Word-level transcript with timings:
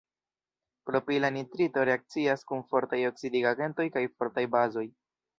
Propila 0.89 1.29
nitrito 1.35 1.83
reakcias 1.89 2.43
kun 2.51 2.63
fortaj 2.71 2.99
oksidigagentoj 3.09 3.85
kaj 3.99 4.03
fortaj 4.23 4.47
bazoj. 4.57 4.85